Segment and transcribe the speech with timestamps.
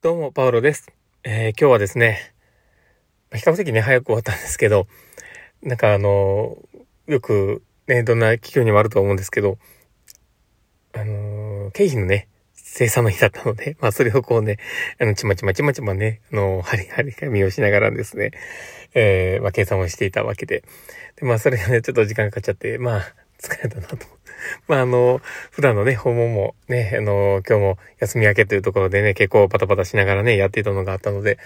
[0.00, 0.92] どうも、パウロです。
[1.24, 2.32] えー、今日はですね、
[3.34, 4.86] 比較的ね、早く終わったんですけど、
[5.60, 6.56] なんかあの、
[7.08, 9.58] よくね、どんな企業にもあると思うんですけど、
[10.94, 14.58] あの、経費のね、生産の日だったので、 まあそれをこうね、
[15.00, 18.30] あの、ちまちまちまちまね、あの、はりはり紙をしながらですね、
[18.94, 20.62] えー、まあ計算をしていたわけで、
[21.16, 24.17] で、まあそれがね、ちょっと時間かかっちゃって、まあ、疲れたなと。
[24.68, 25.20] まあ、あの、
[25.50, 31.38] 普段のね、訪問もね、あの、今日も休み明けというところでね、結構パタパタしながらね、やっていたのがあったので、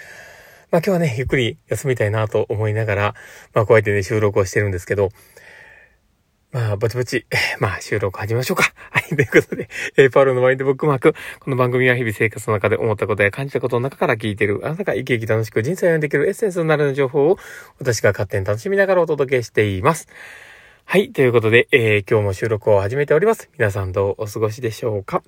[0.71, 3.15] まあ今日はね、ゆっくり休みたいなと思いながら、
[3.53, 5.09] まあこうやってね、収録をしてるんですけど、
[6.53, 7.25] まあ、ぼちぼち、
[7.59, 8.71] まあ、収録始めましょうか。
[8.91, 11.15] はい、ということで、えー、パウロのマインドブックマーク。
[11.39, 17.39] この番組は日々生活の中で思ったことや感じたことの中から聞いている、あなたが生き生き楽しく人生を読んでいけるエッセンスになるの情報を、
[17.79, 20.07] 私が勝手に楽しみながらお届けしています。
[20.85, 21.11] はい。
[21.11, 23.49] ということで、えー、今日も収録を始めております。
[23.57, 25.23] 皆さんどうお過ごしでしょうか？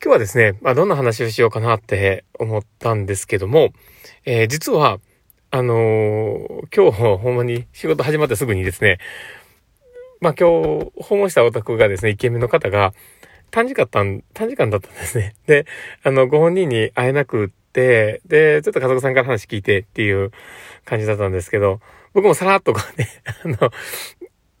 [0.00, 3.70] 今日はですね、まあ、どんな話をしようかなって思ったんですけども、
[4.24, 5.00] えー、実は、
[5.50, 8.98] あのー、今日、ほんまに仕事始まってすぐにですね、
[10.20, 12.94] まあ、今日、訪問したお宅がですね、イケメンの方が、
[13.50, 14.00] 短時間だった
[14.34, 15.34] 短時間だったんですね。
[15.46, 15.66] で、
[16.04, 20.30] あの、ご本人に会えなくって、で、ちょっと家族さんから話聞いてっていう
[20.84, 21.80] 感じだったんですけど、
[22.14, 23.08] 僕もさらっとこうね、
[23.44, 23.70] あの、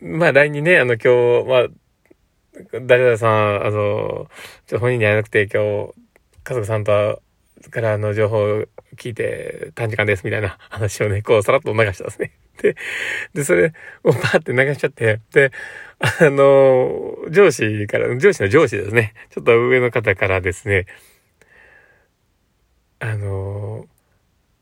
[0.02, 4.28] まあ LINE にね、あの今日、まあ、誰々さん、あの、ちょっ
[4.66, 5.94] と本人に会えなくて今日、
[6.42, 7.22] 家族さんと
[7.70, 8.64] からの情報を
[8.96, 12.32] 聞いて短時間ですみたいな 話をね、こうさらっと流したんですね。
[12.60, 12.76] で、
[13.32, 15.52] で、それをパーって流しちゃって、で、
[16.00, 19.14] あの、上司から、上司の上司ですね。
[19.30, 20.86] ちょっと上の方からですね、
[22.98, 23.86] あの、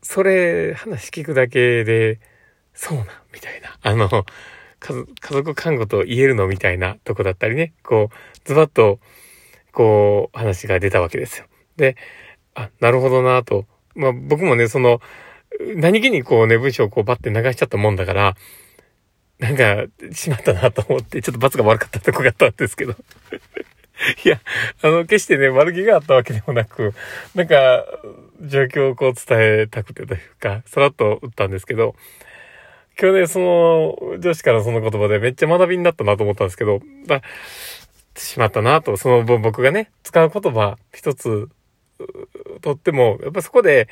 [0.03, 2.21] それ話聞くだけで、
[2.75, 3.79] そうな、みたいな。
[3.83, 4.27] あの、
[4.81, 8.99] 家族看護と言えるのみたいなとこだったりね、こう、ズバッと、
[9.73, 11.47] こう、話が出たわけですよ。
[11.77, 11.97] で、
[12.55, 13.67] あ、なるほどなと。
[13.95, 15.01] まあ僕もね、その、
[15.77, 18.37] 何気にこうね、文章をこうバッて流しちゃったもんだから、
[19.39, 22.95] なんか、しまったなと思って、ちょっと罰が悪かったとこがあったんですけど。
[24.25, 24.41] いや、
[24.83, 26.95] あの、決してね、悪気があったわけでもなく、
[27.35, 27.85] なんか、
[28.41, 31.95] 状況をこう伝えたくてというか、さらっと打ったんですけど、
[33.01, 37.23] 今日ね、その、女子からその言葉でめっちゃ学びになったなと思ったんですけど、だ
[38.15, 41.49] しまったなと、その僕がね、使う言葉一つ
[42.61, 43.89] とっても、やっぱそこで、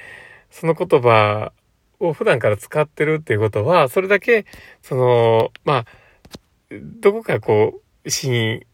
[0.50, 1.52] その言葉
[2.00, 4.44] を普段から使ってるっていうことは、それだけ、
[4.82, 5.84] その、まあ、
[7.00, 8.66] どこかこう、死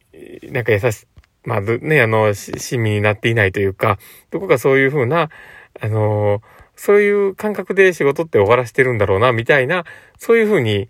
[0.50, 1.06] なんか優し、
[1.44, 3.98] まあ、ね、あの、親身になっていないというか、
[4.30, 5.30] どこかそういうふうな、
[5.80, 6.40] あの
[6.76, 9.84] そういう感覚で仕事って終わらしてるんだろうな、みたいな、
[10.18, 10.88] そういうふうに、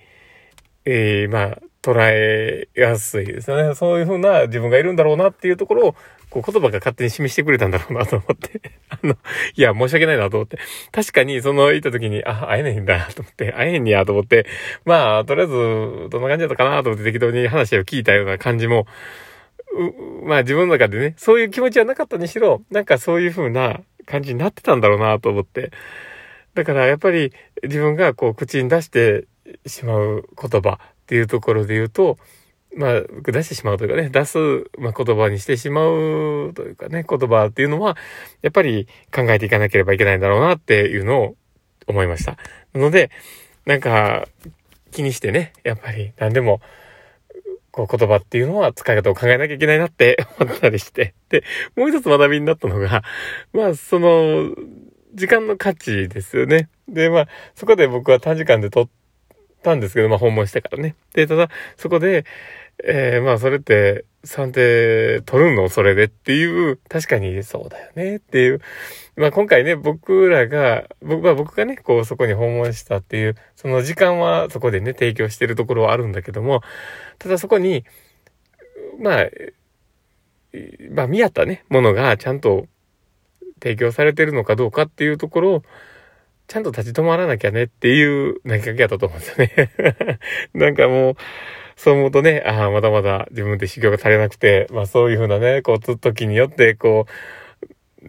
[0.85, 3.75] えー、まあ、捉えやすいですね。
[3.75, 5.95] そういうふうな自分がいるんだろうなっていうところを、
[6.31, 8.61] こう言葉が勝手に示してくれたんだろうなと思って。
[8.89, 9.17] あの、
[9.55, 10.59] いや、申し訳ないなと思って。
[10.91, 14.47] 確かに、その、行った時に、あ、会えないんだと思って、会えへんにやと思って、
[14.87, 15.53] まあ、とりあえず、
[16.09, 18.87] どんな感じだったかなと思って適当に話を聞いたような感じも、
[20.25, 25.71] まあ自分の中でね、そういう気持ちはなかったにしろ、なんかそういうふうな感じになってたんだろうなと思って。
[26.55, 27.33] だからやっぱり
[27.63, 29.27] 自分がこう口に出して
[29.67, 32.17] しまう言葉っていうところで言うと、
[32.77, 34.39] まあ、出してしまうというかね、出す、
[34.79, 37.97] まあ、言葉にしてしまうというかね、言葉っていうのは、
[38.43, 41.37] やっぱり考えていかなければいけないんだろうなっていうのを
[41.87, 42.37] 思いました。
[42.73, 43.11] なので、
[43.65, 44.27] なんか、
[44.91, 46.61] 気にしてね、やっぱり何でも、
[47.75, 51.15] こう言葉っていうのは使い方を考えなきゃいけないなって 思ったりして。
[51.29, 51.43] で、
[51.75, 53.03] もう一つ学びになったのが、
[53.53, 54.55] まあ、その、
[55.15, 56.69] 時間の価値ですよね。
[56.89, 58.93] で、まあ、そこで僕は短時間で撮って
[59.65, 60.95] たんですけど、まあ、訪問してからね。
[61.15, 62.25] で、ただ、そこで、
[62.85, 65.69] えー、まあ、それって、算定取るの？
[65.69, 68.63] それでっていう、確かにそうだよねっていう。
[69.17, 76.63] まあ今回ね、僕らが、僕は僕がね、こうそこに訪問したっていう、その時間はそこでね、提供してるところはあるんだけども、
[77.19, 77.85] ただそこに、
[78.99, 79.29] まあ、
[80.91, 82.67] まあ見合ったね、ものがちゃんと
[83.63, 85.63] 提供されてるのかどうかっていうところを、
[86.55, 90.19] ちゃんと立ち止まらなきゃねっていう投げかけやったと思うんですよね。
[90.55, 91.15] なんかもう、
[91.75, 97.07] そう思うとね、ああ、まだまだ自分で修行が足りなくて、まあそういうふうなね、こう、時によって、こ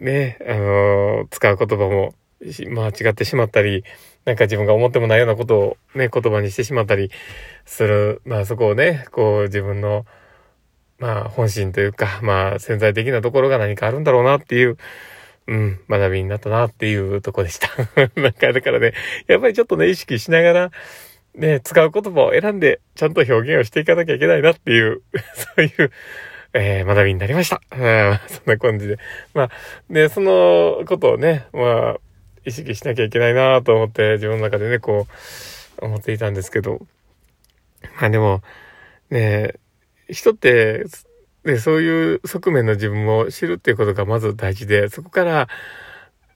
[0.00, 3.82] ね、あのー、使う言葉も、間違ってしまったり、
[4.24, 7.10] なんか自分が思ってもないようなことをね、言葉にしてしまったり
[7.64, 8.22] する。
[8.24, 10.06] まあそこをね、こう自分の、
[11.00, 14.76] まあ本心というか、まあ潜在的なところが何かあるんだろうなっていう、
[15.48, 17.68] うん、学びになったなっていうとこでした。
[18.20, 18.94] なんかだからね、
[19.28, 20.70] やっぱりちょっとね、意識しながら、
[21.34, 25.02] ね、使う言葉を選んで、ちゃんと表現をしていかなきゃいけないなっていう、
[25.34, 25.92] そういう、
[26.54, 27.60] えー、学びになりました。
[27.70, 27.80] そん
[28.46, 28.98] な感じで。
[29.34, 29.50] まあ、
[29.90, 32.00] で、そのことをね、まあ、
[32.44, 35.06] 意識しなきゃいけないなと思って自分の中でね、こ
[35.80, 36.86] う、思っていたんですけど。
[38.00, 38.42] まあでも、
[39.10, 39.54] ね、
[40.08, 40.84] 人って、
[41.46, 45.48] ね、そういう側面の自分を知るっていうことがまず大事で、そこから、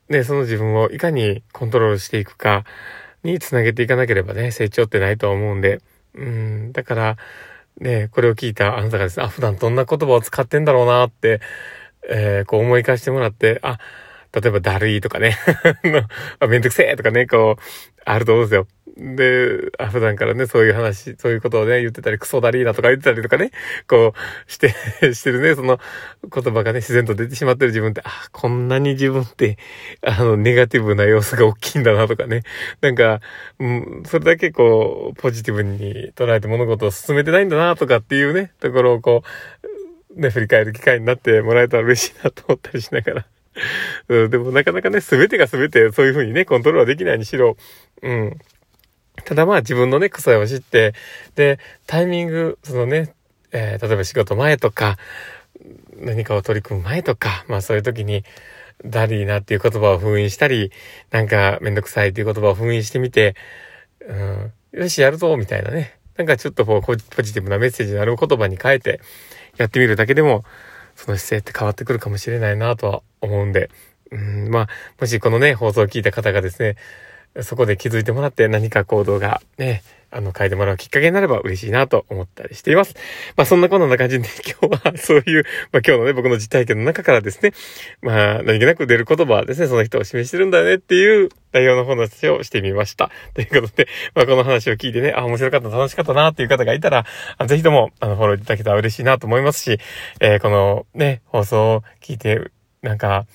[0.09, 2.65] ね、その自分をいかにコントロールしていくか
[3.25, 5.81] につなげていかなければね、成長ってないと思うんで、
[6.15, 7.17] うん、だから、
[7.81, 11.41] ね、これを聞いたあなたがですね、あ、普段どんな言葉を使ってんだろうなって、
[12.09, 13.79] えー、こう思い返してもらって、あ、
[14.33, 15.37] 例えばだるいとかね
[16.49, 17.63] めんどくせえとかね、こう、
[18.05, 18.67] あると思うんですよ。
[18.97, 23.51] で、普段からね、そういう話、そういうことをね、言ってたり、クソだりーなとか言ってたりとかね、
[23.89, 24.75] こう、して、
[25.15, 25.79] してるね、その
[26.23, 29.59] 言葉がね、自然と出てしまってる自分って、あ、こんなに自分って、
[30.03, 32.43] あの、ネガティブな要素が大きいんだなとかね。
[32.81, 33.21] なんか、
[33.59, 39.23] うん、それだけこう、ポジティブに捉えて物事を進めてないんだなとかっていうね、ところをこ
[40.17, 43.27] う、ね、振り返る機会になってもらえたら嬉しいなと思ったりしながら。
[44.09, 47.57] うん、でもなかなかね、すべてがすべてそういう風にね、コントロールはできないにしろ、
[48.03, 48.39] うん。
[49.25, 50.95] ただまあ自分のね、臭いを知って、
[51.35, 53.15] で、タイミング、そのね、
[53.53, 54.97] えー、例えば仕事前とか、
[55.97, 58.25] 何かを取り組む前とか、まあそういう時に、
[58.85, 60.73] ダリーなっていう言葉を封印したり、
[61.11, 63.35] なんかめんどくさいっていう言葉を封印してみて、
[64.07, 65.99] うん、よし、やるぞ、みたいなね。
[66.17, 69.01] なんかちょっとこう、ポジティブなメッセージのある言葉に変えて、
[69.57, 70.45] やってみるだけでも、
[70.97, 73.71] その姿勢って変わってくるかもしれないなとは思うんで、
[74.11, 74.69] うん、まあ、
[75.01, 76.77] もしこのね、放送を聞いた方がですね、
[77.43, 79.83] そこで気づいてもらって何か行動がね、
[80.13, 82.97] あの、変えてもらうきっかけになれば嬉しいなと思ったりしています。
[83.37, 84.27] まあ、そんなこんな感じで、
[84.61, 87.53] 今日はそういう、まあ、今日のね、僕の実体験の中からですね、
[88.03, 93.11] まあ、何気なく出る言葉はですね、その人を示してるんだよねっていう内容の話をしてみました。
[93.35, 97.07] ということで、まあ、この話を聞いてね、あ、面白かった、楽しかったなっていう方がいたら、
[97.47, 99.79] ぜひとも、あの、フォローいただけたら嬉しいなと思いますし、
[100.19, 102.51] えー、このね、放送を聞いて、
[102.83, 103.27] なんか、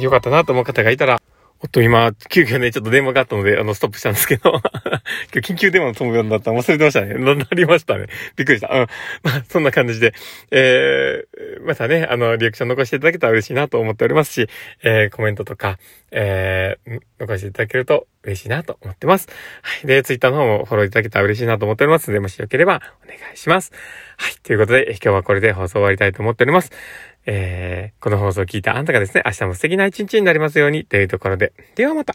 [0.00, 1.20] 良かったなと思う方がいたら、
[1.62, 4.62] おっと、今、急遽ね、ちょっと電話があったので、あの、ストップしたんですけど、
[5.30, 7.14] 今日緊急電話の友達だったら忘れてましたね。
[7.14, 8.06] な、なりましたね。
[8.36, 8.68] びっくりした。
[8.68, 8.86] うん。
[9.22, 10.14] まあ、そんな感じで、
[10.50, 14.48] えー、またね、あの、リアクション残していただけたら嬉しいなと思っておりますし、
[14.82, 15.78] えー、コメントとか、
[16.12, 19.28] えー、残していただけると嬉しいなと思ってます。
[19.60, 19.86] はい。
[19.86, 23.70] で、ツイッターの方もフォローいただけたら嬉しいなと思っておりますので、もしよければお願いします。
[24.16, 24.34] はい。
[24.42, 26.72] ということで、今日はこれで放送終わりたいと思っております。
[27.26, 32.14] えー、この放送を聞いたあんたがですね、明日も素敵な一日になりますようにというところで、ではまた。